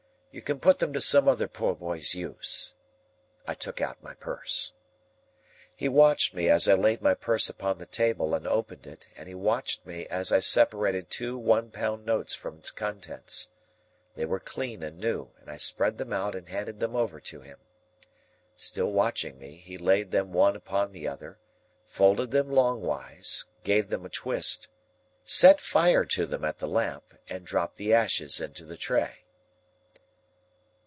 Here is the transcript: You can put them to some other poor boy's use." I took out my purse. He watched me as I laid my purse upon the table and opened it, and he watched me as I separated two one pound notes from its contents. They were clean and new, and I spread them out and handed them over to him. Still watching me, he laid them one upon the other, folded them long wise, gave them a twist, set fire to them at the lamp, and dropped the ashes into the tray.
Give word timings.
You 0.33 0.41
can 0.41 0.61
put 0.61 0.79
them 0.79 0.93
to 0.93 1.01
some 1.01 1.27
other 1.27 1.49
poor 1.49 1.75
boy's 1.75 2.15
use." 2.15 2.73
I 3.45 3.53
took 3.53 3.81
out 3.81 4.01
my 4.01 4.13
purse. 4.13 4.71
He 5.75 5.89
watched 5.89 6.33
me 6.33 6.47
as 6.47 6.69
I 6.69 6.73
laid 6.73 7.01
my 7.01 7.15
purse 7.15 7.49
upon 7.49 7.79
the 7.79 7.85
table 7.85 8.33
and 8.33 8.47
opened 8.47 8.87
it, 8.87 9.07
and 9.17 9.27
he 9.27 9.35
watched 9.35 9.85
me 9.85 10.07
as 10.07 10.31
I 10.31 10.39
separated 10.39 11.09
two 11.09 11.37
one 11.37 11.69
pound 11.69 12.05
notes 12.05 12.33
from 12.33 12.57
its 12.59 12.71
contents. 12.71 13.49
They 14.15 14.23
were 14.23 14.39
clean 14.39 14.83
and 14.83 14.97
new, 14.99 15.31
and 15.41 15.51
I 15.51 15.57
spread 15.57 15.97
them 15.97 16.13
out 16.13 16.33
and 16.33 16.47
handed 16.47 16.79
them 16.79 16.95
over 16.95 17.19
to 17.19 17.41
him. 17.41 17.57
Still 18.55 18.93
watching 18.93 19.37
me, 19.37 19.57
he 19.57 19.77
laid 19.77 20.11
them 20.11 20.31
one 20.31 20.55
upon 20.55 20.93
the 20.93 21.09
other, 21.09 21.39
folded 21.83 22.31
them 22.31 22.49
long 22.49 22.79
wise, 22.81 23.43
gave 23.65 23.89
them 23.89 24.05
a 24.05 24.09
twist, 24.09 24.69
set 25.25 25.59
fire 25.59 26.05
to 26.05 26.25
them 26.25 26.45
at 26.45 26.59
the 26.59 26.69
lamp, 26.69 27.13
and 27.27 27.45
dropped 27.45 27.75
the 27.75 27.93
ashes 27.93 28.39
into 28.39 28.63
the 28.63 28.77
tray. 28.77 29.17